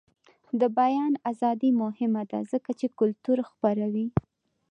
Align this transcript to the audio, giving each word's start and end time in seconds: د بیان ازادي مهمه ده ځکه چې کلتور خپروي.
د 0.59 0.61
بیان 0.79 1.13
ازادي 1.31 1.69
مهمه 1.81 2.23
ده 2.31 2.39
ځکه 2.51 2.71
چې 2.79 2.87
کلتور 2.99 3.37
خپروي. 3.49 4.07